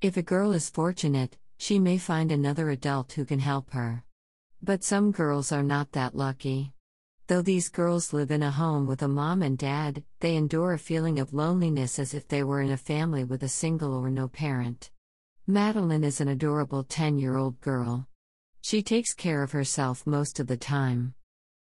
If 0.00 0.16
a 0.16 0.22
girl 0.22 0.52
is 0.52 0.70
fortunate, 0.70 1.36
she 1.58 1.78
may 1.78 1.98
find 1.98 2.32
another 2.32 2.70
adult 2.70 3.12
who 3.12 3.26
can 3.26 3.40
help 3.40 3.72
her. 3.72 4.04
But 4.62 4.82
some 4.82 5.12
girls 5.12 5.52
are 5.52 5.62
not 5.62 5.92
that 5.92 6.16
lucky. 6.16 6.72
Though 7.26 7.42
these 7.42 7.68
girls 7.68 8.14
live 8.14 8.30
in 8.30 8.42
a 8.42 8.50
home 8.50 8.86
with 8.86 9.02
a 9.02 9.08
mom 9.08 9.42
and 9.42 9.58
dad, 9.58 10.02
they 10.20 10.34
endure 10.34 10.72
a 10.72 10.78
feeling 10.78 11.18
of 11.18 11.34
loneliness 11.34 11.98
as 11.98 12.14
if 12.14 12.26
they 12.26 12.42
were 12.42 12.62
in 12.62 12.70
a 12.70 12.78
family 12.78 13.22
with 13.22 13.42
a 13.42 13.48
single 13.48 13.92
or 13.92 14.08
no 14.08 14.28
parent. 14.28 14.90
Madeline 15.50 16.04
is 16.04 16.20
an 16.20 16.28
adorable 16.28 16.84
10 16.84 17.18
year 17.18 17.38
old 17.38 17.58
girl. 17.62 18.06
She 18.60 18.82
takes 18.82 19.14
care 19.14 19.42
of 19.42 19.52
herself 19.52 20.06
most 20.06 20.38
of 20.40 20.46
the 20.46 20.58
time. 20.58 21.14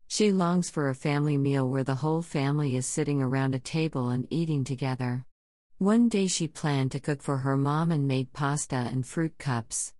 She 0.08 0.32
longs 0.32 0.68
for 0.68 0.88
a 0.88 0.94
family 0.96 1.38
meal 1.38 1.68
where 1.68 1.84
the 1.84 1.94
whole 1.94 2.20
family 2.20 2.74
is 2.74 2.84
sitting 2.84 3.22
around 3.22 3.54
a 3.54 3.60
table 3.60 4.08
and 4.08 4.26
eating 4.28 4.64
together. 4.64 5.24
One 5.78 6.08
day 6.08 6.26
she 6.26 6.48
planned 6.48 6.90
to 6.92 6.98
cook 6.98 7.22
for 7.22 7.36
her 7.36 7.56
mom 7.56 7.92
and 7.92 8.08
made 8.08 8.32
pasta 8.32 8.74
and 8.74 9.06
fruit 9.06 9.38
cups. 9.38 9.94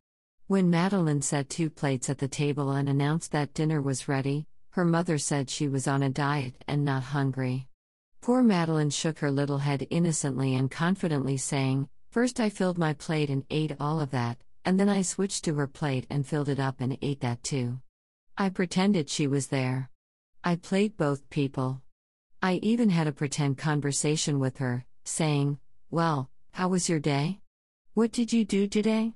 When 0.49 0.69
Madeline 0.69 1.23
set 1.23 1.49
two 1.49 1.71
plates 1.71 2.11
at 2.11 2.19
the 2.19 2.27
table 2.27 2.73
and 2.73 2.89
announced 2.89 3.31
that 3.31 3.55
dinner 3.55 3.81
was 3.81 4.09
ready, 4.09 4.49
her 4.71 4.85
mother 4.85 5.17
said 5.17 5.49
she 5.49 5.69
was 5.69 5.87
on 5.87 6.03
a 6.03 6.11
diet 6.11 6.57
and 6.67 6.85
not 6.85 7.05
hungry. 7.05 7.69
Poor 8.21 8.43
Madeline 8.43 8.91
shook 8.91 9.21
her 9.21 9.31
little 9.31 9.59
head 9.59 9.87
innocently 9.91 10.57
and 10.57 10.73
confidently, 10.73 11.37
saying, 11.37 11.89
First 12.17 12.41
I 12.41 12.49
filled 12.49 12.79
my 12.79 12.95
plate 12.95 13.29
and 13.29 13.45
ate 13.51 13.77
all 13.79 14.01
of 14.01 14.11
that, 14.13 14.39
and 14.65 14.81
then 14.81 14.89
I 14.89 15.03
switched 15.03 15.45
to 15.45 15.55
her 15.57 15.67
plate 15.67 16.07
and 16.09 16.27
filled 16.27 16.49
it 16.49 16.59
up 16.59 16.81
and 16.81 16.97
ate 17.03 17.21
that 17.21 17.43
too. 17.43 17.79
I 18.39 18.49
pretended 18.49 19.11
she 19.11 19.27
was 19.27 19.49
there. 19.49 19.91
I 20.43 20.57
played 20.57 20.97
both 20.97 21.29
people. 21.29 21.83
I 22.41 22.55
even 22.63 22.89
had 22.89 23.07
a 23.07 23.13
pretend 23.13 23.59
conversation 23.59 24.39
with 24.39 24.57
her, 24.57 24.87
saying, 25.05 25.59
Well, 25.91 26.31
how 26.53 26.69
was 26.69 26.89
your 26.89 27.01
day? 27.01 27.41
What 27.93 28.13
did 28.13 28.33
you 28.33 28.47
do 28.47 28.67
today? 28.67 29.13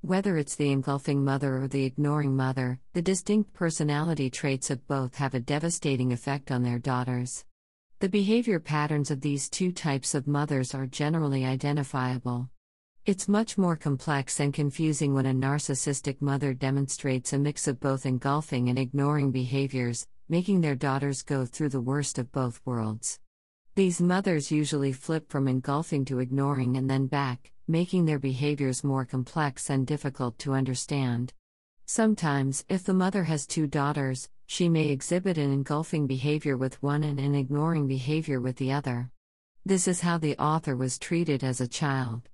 Whether 0.00 0.38
it's 0.38 0.56
the 0.56 0.70
engulfing 0.70 1.22
mother 1.22 1.64
or 1.64 1.68
the 1.68 1.84
ignoring 1.84 2.34
mother, 2.34 2.80
the 2.94 3.02
distinct 3.02 3.52
personality 3.52 4.30
traits 4.30 4.70
of 4.70 4.88
both 4.88 5.16
have 5.16 5.34
a 5.34 5.38
devastating 5.38 6.14
effect 6.14 6.50
on 6.50 6.62
their 6.62 6.78
daughters. 6.78 7.44
The 8.04 8.10
behavior 8.10 8.60
patterns 8.60 9.10
of 9.10 9.22
these 9.22 9.48
two 9.48 9.72
types 9.72 10.14
of 10.14 10.26
mothers 10.26 10.74
are 10.74 10.86
generally 10.86 11.46
identifiable. 11.46 12.50
It's 13.06 13.28
much 13.28 13.56
more 13.56 13.76
complex 13.76 14.40
and 14.40 14.52
confusing 14.52 15.14
when 15.14 15.24
a 15.24 15.32
narcissistic 15.32 16.20
mother 16.20 16.52
demonstrates 16.52 17.32
a 17.32 17.38
mix 17.38 17.66
of 17.66 17.80
both 17.80 18.04
engulfing 18.04 18.68
and 18.68 18.78
ignoring 18.78 19.30
behaviors, 19.30 20.06
making 20.28 20.60
their 20.60 20.74
daughters 20.74 21.22
go 21.22 21.46
through 21.46 21.70
the 21.70 21.80
worst 21.80 22.18
of 22.18 22.30
both 22.30 22.60
worlds. 22.66 23.20
These 23.74 24.02
mothers 24.02 24.52
usually 24.52 24.92
flip 24.92 25.30
from 25.30 25.48
engulfing 25.48 26.04
to 26.04 26.18
ignoring 26.18 26.76
and 26.76 26.90
then 26.90 27.06
back, 27.06 27.52
making 27.66 28.04
their 28.04 28.18
behaviors 28.18 28.84
more 28.84 29.06
complex 29.06 29.70
and 29.70 29.86
difficult 29.86 30.38
to 30.40 30.52
understand. 30.52 31.32
Sometimes, 31.86 32.64
if 32.68 32.82
the 32.82 32.94
mother 32.94 33.24
has 33.24 33.46
two 33.46 33.66
daughters, 33.66 34.30
she 34.46 34.68
may 34.70 34.88
exhibit 34.88 35.36
an 35.36 35.52
engulfing 35.52 36.06
behavior 36.06 36.56
with 36.56 36.82
one 36.82 37.04
and 37.04 37.20
an 37.20 37.34
ignoring 37.34 37.86
behavior 37.86 38.40
with 38.40 38.56
the 38.56 38.72
other. 38.72 39.10
This 39.66 39.86
is 39.86 40.00
how 40.00 40.16
the 40.16 40.36
author 40.38 40.76
was 40.76 40.98
treated 40.98 41.44
as 41.44 41.60
a 41.60 41.68
child. 41.68 42.28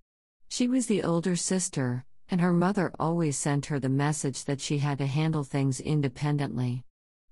She 0.49 0.69
was 0.69 0.87
the 0.87 1.03
older 1.03 1.35
sister, 1.35 2.05
and 2.29 2.41
her 2.41 2.53
mother 2.53 2.93
always 2.99 3.37
sent 3.37 3.67
her 3.67 3.81
the 3.81 3.89
message 3.89 4.45
that 4.45 4.61
she 4.61 4.79
had 4.79 4.99
to 4.99 5.07
handle 5.07 5.43
things 5.43 5.81
independently. 5.81 6.85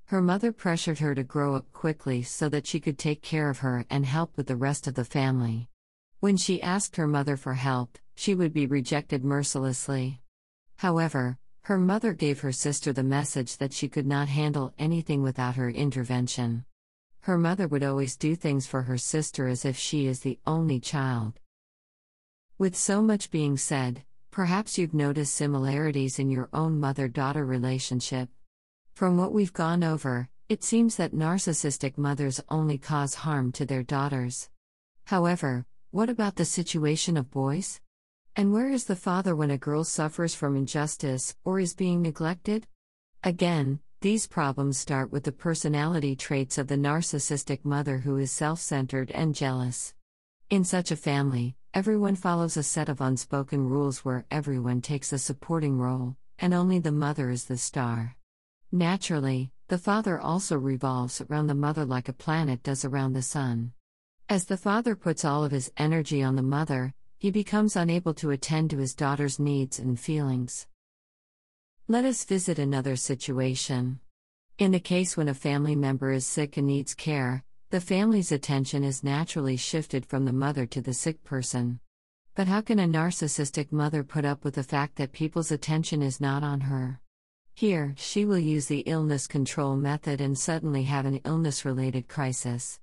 Her 0.06 0.20
mother 0.20 0.50
pressured 0.52 0.98
her 0.98 1.14
to 1.14 1.22
grow 1.22 1.54
up 1.54 1.72
quickly 1.72 2.22
so 2.22 2.48
that 2.48 2.66
she 2.66 2.80
could 2.80 2.98
take 2.98 3.22
care 3.22 3.48
of 3.48 3.58
her 3.58 3.84
and 3.90 4.04
help 4.04 4.37
with 4.37 4.48
the 4.48 4.56
rest 4.56 4.88
of 4.88 4.94
the 4.94 5.04
family. 5.04 5.68
When 6.18 6.37
she 6.37 6.62
asked 6.62 6.96
her 6.96 7.06
mother 7.06 7.37
for 7.37 7.54
help, 7.54 7.96
she 8.16 8.34
would 8.34 8.52
be 8.52 8.66
rejected 8.66 9.25
mercilessly. 9.25 10.20
However, 10.76 11.38
her 11.68 11.76
mother 11.76 12.14
gave 12.14 12.40
her 12.40 12.50
sister 12.50 12.94
the 12.94 13.02
message 13.02 13.58
that 13.58 13.75
she 13.75 13.90
could 13.90 14.06
not 14.06 14.26
handle 14.26 14.72
anything 14.78 15.20
without 15.20 15.56
her 15.56 15.68
intervention. 15.68 16.64
Her 17.20 17.37
mother 17.37 17.68
would 17.68 17.84
always 17.84 18.16
do 18.16 18.34
things 18.34 18.66
for 18.66 18.84
her 18.84 18.96
sister 18.96 19.46
as 19.48 19.66
if 19.66 19.76
she 19.76 20.06
is 20.06 20.20
the 20.20 20.38
only 20.46 20.80
child. 20.80 21.38
With 22.56 22.75
so 22.75 23.02
much 23.02 23.30
being 23.30 23.58
said, 23.58 24.02
perhaps 24.30 24.78
you've 24.78 24.94
noticed 24.94 25.34
similarities 25.34 26.18
in 26.18 26.30
your 26.30 26.48
own 26.54 26.80
mother 26.80 27.06
daughter 27.06 27.44
relationship. 27.44 28.30
From 28.94 29.18
what 29.18 29.34
we've 29.34 29.52
gone 29.52 29.84
over, 29.84 30.30
it 30.48 30.64
seems 30.64 30.96
that 30.96 31.12
narcissistic 31.12 31.98
mothers 31.98 32.40
only 32.48 32.78
cause 32.78 33.12
harm 33.12 33.52
to 33.52 33.66
their 33.66 33.82
daughters. 33.82 34.48
However, 35.04 35.66
what 35.90 36.08
about 36.08 36.37
the 36.37 36.46
situation 36.46 37.18
of 37.18 37.30
boys? 37.30 37.78
And 38.38 38.54
where 38.54 38.71
is 38.71 38.85
the 38.85 38.97
father 38.97 39.37
when 39.37 39.50
a 39.50 39.59
girl 39.59 39.85
suffers 39.85 40.35
from 40.35 40.57
injustice 40.57 41.37
or 41.45 41.61
is 41.61 41.75
being 41.75 42.00
neglected? 42.00 42.66
Again, 43.23 43.80
these 44.00 44.26
problems 44.26 44.78
start 44.78 45.12
with 45.12 45.25
the 45.25 45.33
personality 45.33 46.16
traits 46.16 46.57
of 46.57 46.68
the 46.68 46.76
narcissistic 46.76 47.66
mother 47.66 47.99
who 47.99 48.16
is 48.16 48.33
self 48.33 48.61
centered 48.61 49.11
and 49.11 49.35
jealous. 49.35 49.92
In 50.49 50.64
such 50.64 50.90
a 50.90 50.97
family, 50.97 51.59
Everyone 51.75 52.16
follows 52.16 52.57
a 52.57 52.62
set 52.62 52.88
of 52.88 53.00
unspoken 53.00 53.68
rules 53.68 54.04
where 54.04 54.25
everyone 54.30 54.80
takes 54.80 55.12
a 55.12 55.18
supporting 55.18 55.76
role, 55.78 56.16
and 56.38 56.54
only 56.54 56.78
the 56.78 56.90
mother 56.90 57.28
is 57.28 57.45
the 57.45 57.59
star. 57.59 58.16
Naturally, 58.73 59.52
the 59.68 59.76
father 59.76 60.18
also 60.18 60.57
revolves 60.57 61.21
around 61.21 61.47
the 61.47 61.54
mother 61.54 61.85
like 61.85 62.09
a 62.09 62.14
planet 62.14 62.62
does 62.62 62.87
around 62.87 63.12
the 63.12 63.23
sun. 63.23 63.73
As 64.30 64.47
the 64.47 64.57
father 64.57 64.97
puts 64.97 65.26
all 65.26 65.45
of 65.45 65.52
his 65.52 65.71
energy 65.76 66.23
on 66.23 66.37
the 66.37 66.42
mother, 66.42 66.95
he 67.18 67.32
becomes 67.32 67.75
unable 67.75 68.14
to 68.14 68.30
attend 68.30 68.70
to 68.70 68.78
his 68.78 68.94
daughter's 68.94 69.40
needs 69.40 69.80
and 69.80 69.98
feelings. 69.98 70.68
Let 71.88 72.04
us 72.04 72.25
visit 72.25 72.58
another 72.58 72.94
situation. 72.94 73.98
In 74.58 74.70
the 74.70 74.80
case 74.80 75.16
when 75.16 75.28
a 75.28 75.34
family 75.34 75.75
member 75.75 76.12
is 76.12 76.26
sick 76.26 76.56
and 76.56 76.66
needs 76.66 76.94
care, 76.94 77.44
the 77.70 77.80
family's 77.80 78.30
attention 78.30 78.84
is 78.84 79.02
naturally 79.02 79.56
shifted 79.56 80.06
from 80.06 80.25
the 80.25 80.32
mother 80.32 80.64
to 80.66 80.80
the 80.80 80.94
sick 80.94 81.25
person. 81.25 81.80
But 82.34 82.46
how 82.46 82.60
can 82.60 82.78
a 82.78 82.87
narcissistic 82.87 83.72
mother 83.72 84.04
put 84.04 84.25
up 84.25 84.44
with 84.44 84.54
the 84.54 84.62
fact 84.62 84.96
that 84.96 85.12
people's 85.12 85.50
attention 85.50 86.02
is 86.02 86.20
not 86.20 86.44
on 86.44 86.62
her? 86.62 87.00
Here, 87.52 87.94
she 87.96 88.25
will 88.25 88.38
use 88.38 88.66
the 88.66 88.84
illness 88.87 89.26
control 89.26 89.76
method 89.76 90.20
and 90.20 90.38
suddenly 90.38 90.84
have 90.84 91.04
an 91.04 91.20
illness 91.25 91.64
related 91.64 92.06
crisis. 92.06 92.78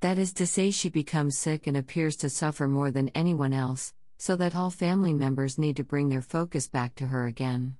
That 0.00 0.18
is 0.18 0.32
to 0.34 0.46
say, 0.46 0.70
she 0.70 0.88
becomes 0.90 1.38
sick 1.38 1.66
and 1.66 1.76
appears 1.76 2.16
to 2.16 2.28
suffer 2.28 2.68
more 2.68 2.90
than 2.90 3.08
anyone 3.10 3.52
else, 3.52 3.94
so 4.18 4.36
that 4.36 4.54
all 4.54 4.70
family 4.70 5.14
members 5.14 5.58
need 5.58 5.76
to 5.76 5.84
bring 5.84 6.08
their 6.08 6.22
focus 6.22 6.68
back 6.68 6.94
to 6.96 7.06
her 7.06 7.26
again. 7.26 7.76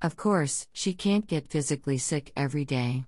Of 0.00 0.16
course, 0.16 0.66
she 0.72 0.92
can't 0.92 1.26
get 1.26 1.50
physically 1.50 1.98
sick 1.98 2.32
every 2.36 2.64
day. 2.64 3.04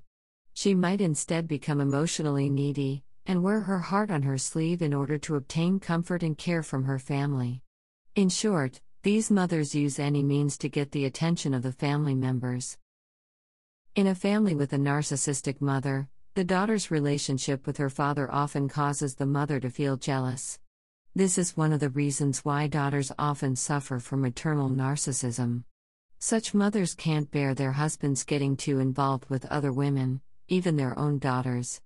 She 0.52 0.75
might 0.75 1.00
instead 1.00 1.49
become 1.49 1.80
emotionally 1.80 2.49
needy 2.49 3.02
and 3.26 3.42
wear 3.42 3.61
her 3.62 3.80
heart 3.80 4.11
on 4.11 4.23
her 4.23 4.38
sleeve 4.38 4.82
in 4.82 4.94
order 4.94 5.18
to 5.18 5.34
obtain 5.34 5.80
comfort 5.80 6.23
and 6.23 6.38
care 6.38 6.62
from 6.62 6.84
her 6.84 6.99
family. 6.99 7.62
In 8.14 8.28
short, 8.28 8.80
these 9.02 9.30
mothers 9.30 9.75
use 9.75 9.99
any 9.99 10.23
means 10.23 10.56
to 10.58 10.68
get 10.68 10.92
the 10.92 11.04
attention 11.04 11.54
of 11.54 11.62
the 11.62 11.73
family 11.73 12.14
members. 12.14 12.78
In 13.96 14.06
a 14.06 14.14
family 14.14 14.54
with 14.54 14.73
a 14.73 14.78
narcissistic 14.78 15.61
mother, 15.61 16.08
the 16.34 16.42
daughter's 16.42 16.90
relationship 16.90 17.64
with 17.64 17.76
her 17.76 17.88
father 17.88 18.28
often 18.32 18.68
causes 18.68 19.14
the 19.14 19.26
mother 19.26 19.60
to 19.60 19.70
feel 19.70 19.96
jealous. 19.96 20.58
This 21.14 21.38
is 21.38 21.56
one 21.56 21.72
of 21.72 21.78
the 21.78 21.90
reasons 21.90 22.44
why 22.44 22.66
daughters 22.66 23.12
often 23.16 23.54
suffer 23.54 24.00
from 24.00 24.22
maternal 24.22 24.68
narcissism. 24.68 25.62
Such 26.18 26.52
mothers 26.52 26.96
can't 26.96 27.30
bear 27.30 27.54
their 27.54 27.70
husbands 27.70 28.24
getting 28.24 28.56
too 28.56 28.80
involved 28.80 29.30
with 29.30 29.46
other 29.46 29.72
women, 29.72 30.22
even 30.48 30.76
their 30.76 30.98
own 30.98 31.20
daughters. 31.20 31.80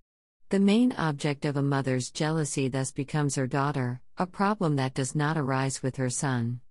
The 0.49 0.59
main 0.59 0.93
object 0.93 1.45
of 1.45 1.55
a 1.55 1.61
mother's 1.61 2.09
jealousy 2.09 2.69
thus 2.69 2.91
becomes 2.91 3.35
her 3.35 3.45
daughter, 3.45 4.01
a 4.17 4.25
problem 4.25 4.77
that 4.77 4.95
does 4.95 5.13
not 5.13 5.37
arise 5.37 5.83
with 5.83 5.97
her 5.97 6.09
son. 6.09 6.61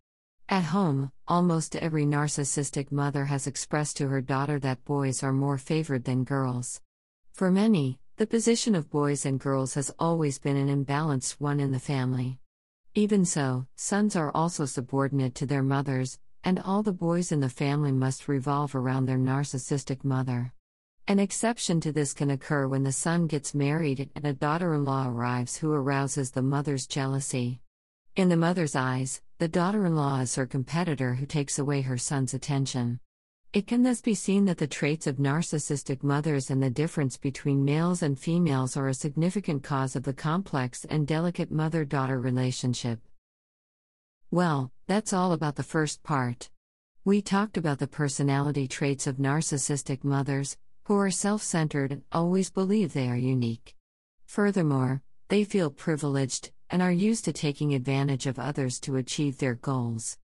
At 0.48 0.64
home, 0.64 1.12
almost 1.28 1.76
every 1.76 2.06
narcissistic 2.06 2.90
mother 2.90 3.26
has 3.26 3.46
expressed 3.46 3.98
to 3.98 4.08
her 4.08 4.20
daughter 4.20 4.58
that 4.58 4.84
boys 4.84 5.22
are 5.22 5.32
more 5.32 5.58
favored 5.58 6.02
than 6.02 6.24
girls. 6.24 6.80
For 7.38 7.52
many, 7.52 8.00
the 8.16 8.26
position 8.26 8.74
of 8.74 8.90
boys 8.90 9.24
and 9.24 9.38
girls 9.38 9.74
has 9.74 9.94
always 9.96 10.40
been 10.40 10.56
an 10.56 10.84
imbalanced 10.84 11.34
one 11.34 11.60
in 11.60 11.70
the 11.70 11.78
family. 11.78 12.40
Even 12.96 13.24
so, 13.24 13.68
sons 13.76 14.16
are 14.16 14.32
also 14.34 14.64
subordinate 14.64 15.36
to 15.36 15.46
their 15.46 15.62
mothers, 15.62 16.18
and 16.42 16.58
all 16.58 16.82
the 16.82 16.90
boys 16.90 17.30
in 17.30 17.38
the 17.38 17.48
family 17.48 17.92
must 17.92 18.26
revolve 18.26 18.74
around 18.74 19.06
their 19.06 19.18
narcissistic 19.18 20.02
mother. 20.02 20.52
An 21.06 21.20
exception 21.20 21.80
to 21.82 21.92
this 21.92 22.12
can 22.12 22.32
occur 22.32 22.66
when 22.66 22.82
the 22.82 22.90
son 22.90 23.28
gets 23.28 23.54
married 23.54 24.10
and 24.16 24.24
a 24.24 24.32
daughter 24.32 24.74
in 24.74 24.84
law 24.84 25.08
arrives 25.08 25.58
who 25.58 25.72
arouses 25.72 26.32
the 26.32 26.42
mother's 26.42 26.88
jealousy. 26.88 27.60
In 28.16 28.30
the 28.30 28.36
mother's 28.36 28.74
eyes, 28.74 29.22
the 29.38 29.46
daughter 29.46 29.86
in 29.86 29.94
law 29.94 30.18
is 30.18 30.34
her 30.34 30.44
competitor 30.44 31.14
who 31.14 31.24
takes 31.24 31.56
away 31.56 31.82
her 31.82 31.98
son's 31.98 32.34
attention. 32.34 32.98
It 33.54 33.66
can 33.66 33.82
thus 33.82 34.02
be 34.02 34.14
seen 34.14 34.44
that 34.44 34.58
the 34.58 34.66
traits 34.66 35.06
of 35.06 35.16
narcissistic 35.16 36.02
mothers 36.02 36.50
and 36.50 36.62
the 36.62 36.68
difference 36.68 37.16
between 37.16 37.64
males 37.64 38.02
and 38.02 38.18
females 38.18 38.76
are 38.76 38.88
a 38.88 38.94
significant 38.94 39.62
cause 39.62 39.96
of 39.96 40.02
the 40.02 40.12
complex 40.12 40.84
and 40.84 41.06
delicate 41.06 41.50
mother 41.50 41.86
daughter 41.86 42.20
relationship. 42.20 43.00
Well, 44.30 44.70
that's 44.86 45.14
all 45.14 45.32
about 45.32 45.56
the 45.56 45.62
first 45.62 46.02
part. 46.02 46.50
We 47.06 47.22
talked 47.22 47.56
about 47.56 47.78
the 47.78 47.86
personality 47.86 48.68
traits 48.68 49.06
of 49.06 49.16
narcissistic 49.16 50.04
mothers, 50.04 50.58
who 50.84 50.96
are 50.98 51.10
self 51.10 51.42
centered 51.42 51.90
and 51.90 52.02
always 52.12 52.50
believe 52.50 52.92
they 52.92 53.08
are 53.08 53.16
unique. 53.16 53.74
Furthermore, 54.26 55.00
they 55.28 55.44
feel 55.44 55.70
privileged 55.70 56.50
and 56.68 56.82
are 56.82 56.92
used 56.92 57.24
to 57.24 57.32
taking 57.32 57.72
advantage 57.72 58.26
of 58.26 58.38
others 58.38 58.78
to 58.80 58.96
achieve 58.96 59.38
their 59.38 59.54
goals. 59.54 60.18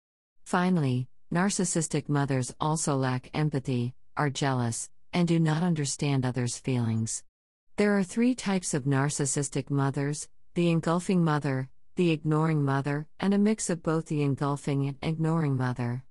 Finally, 0.44 1.08
narcissistic 1.34 2.08
mothers 2.08 2.54
also 2.62 2.96
lack 2.96 3.28
empathy, 3.34 3.96
are 4.16 4.30
jealous, 4.30 4.92
and 5.14 5.28
do 5.28 5.40
not 5.40 5.64
understand 5.64 6.24
others' 6.24 6.60
feelings. 6.60 7.24
There 7.76 7.98
are 7.98 8.04
three 8.04 8.36
types 8.36 8.76
of 8.76 8.84
narcissistic 8.84 9.72
mothers 9.72 10.28
the 10.54 10.70
engulfing 10.70 11.24
mother, 11.24 11.70
the 11.96 12.12
ignoring 12.12 12.64
mother, 12.64 13.08
and 13.20 13.34
a 13.34 13.40
mix 13.40 13.72
of 13.72 13.82
both 13.82 14.06
the 14.06 14.22
engulfing 14.22 14.88
and 14.88 14.98
ignoring 15.02 15.58
mother. 15.58 16.04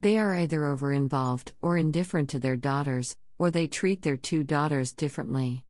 They 0.00 0.16
are 0.16 0.34
either 0.34 0.64
over 0.64 0.90
involved 0.90 1.52
or 1.60 1.76
indifferent 1.76 2.30
to 2.30 2.38
their 2.38 2.56
daughters, 2.56 3.14
or 3.38 3.50
they 3.50 3.66
treat 3.66 4.00
their 4.00 4.16
two 4.16 4.42
daughters 4.42 4.94
differently. 4.94 5.66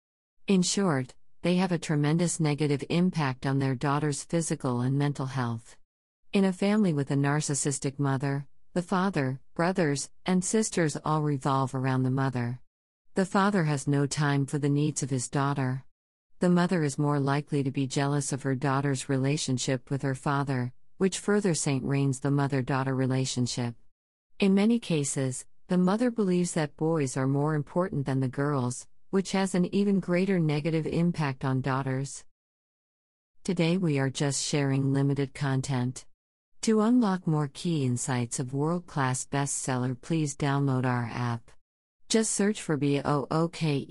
In 0.47 0.63
short, 0.63 1.13
they 1.43 1.57
have 1.57 1.73
a 1.73 1.79
tremendous 1.79 2.39
negative 2.39 2.85
impact 2.89 3.47
on 3.47 3.59
their 3.59 3.75
daughter's 3.75 4.23
physical 4.23 4.81
and 4.81 4.97
mental 4.97 5.27
health. 5.27 5.77
In 6.33 6.45
a 6.45 6.53
family 6.53 6.93
with 6.93 7.11
a 7.11 7.17
narcissistic 7.17 7.99
mother, 7.99 8.47
the 8.73 8.83
father, 8.83 9.41
brothers, 9.55 10.11
and 10.27 10.45
sisters 10.45 10.97
all 11.05 11.23
revolve 11.23 11.75
around 11.75 12.03
the 12.03 12.11
mother. 12.11 12.61
The 13.15 13.27
father 13.27 13.65
has 13.65 13.87
no 13.87 14.07
time 14.07 14.47
for 14.47 14.59
the 14.59 14.69
needs 14.69 15.03
of 15.03 15.11
his 15.11 15.29
daughter 15.29 15.85
the 16.43 16.51
mother 16.51 16.83
is 16.83 16.99
more 16.99 17.21
likely 17.21 17.63
to 17.63 17.71
be 17.71 17.87
jealous 17.87 18.33
of 18.33 18.43
her 18.43 18.57
daughter's 18.57 19.09
relationship 19.09 19.91
with 19.91 20.03
her 20.03 20.17
father, 20.17 20.73
which 20.99 21.21
further 21.21 21.55
Rains 21.83 22.19
the 22.19 22.33
mother 22.33 22.63
daughter 22.63 22.97
relationship. 22.97 23.77
In 24.41 24.53
many 24.53 24.81
cases, 24.81 25.47
the 25.69 25.79
mother 25.79 26.11
believes 26.11 26.55
that 26.55 26.77
boys 26.77 27.17
are 27.17 27.29
more 27.29 27.55
important 27.55 28.07
than 28.07 28.19
the 28.19 28.27
girls, 28.27 28.89
which 29.11 29.31
has 29.31 29.55
an 29.55 29.73
even 29.73 30.01
greater 30.01 30.41
negative 30.41 30.85
impact 30.85 31.45
on 31.45 31.61
daughters. 31.61 32.25
Today 33.45 33.77
we 33.77 34.01
are 34.01 34.11
just 34.11 34.43
sharing 34.45 34.93
limited 34.93 35.35
content. 35.35 36.07
To 36.63 36.81
unlock 36.81 37.27
more 37.27 37.49
key 37.53 37.85
insights 37.85 38.39
of 38.39 38.55
world 38.55 38.87
class 38.87 39.27
bestseller, 39.27 39.97
please 40.01 40.37
download 40.37 40.87
our 40.87 41.11
app. 41.13 41.51
Just 42.09 42.35
search 42.35 42.63
for 42.63 42.77
BOOKEY 42.79 43.87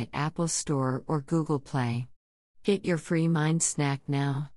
at 0.00 0.08
Apple 0.12 0.48
Store 0.48 1.02
or 1.06 1.20
Google 1.20 1.60
Play. 1.60 2.08
Get 2.64 2.84
your 2.84 2.98
free 2.98 3.28
mind 3.28 3.62
snack 3.62 4.00
now. 4.08 4.50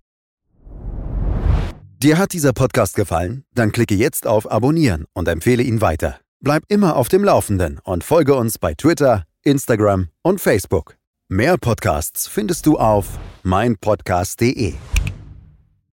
Dir 2.00 2.18
hat 2.18 2.34
dieser 2.34 2.52
Podcast 2.52 2.96
gefallen? 2.96 3.44
Dann 3.54 3.72
klicke 3.72 3.94
jetzt 3.94 4.26
auf 4.26 4.50
Abonnieren 4.50 5.06
und 5.14 5.28
empfehle 5.28 5.62
ihn 5.62 5.82
weiter. 5.82 6.20
Bleib 6.40 6.64
immer 6.68 6.96
auf 6.96 7.10
dem 7.10 7.24
Laufenden 7.24 7.80
und 7.84 8.04
folge 8.04 8.34
uns 8.34 8.58
bei 8.58 8.74
Twitter, 8.74 9.26
Instagram 9.44 10.08
und 10.24 10.42
Facebook. 10.42 10.98
Mehr 11.30 11.58
Podcasts 11.60 12.28
findest 12.28 12.66
du 12.66 12.80
auf 12.80 13.20
meinpodcast.de. 13.44 14.74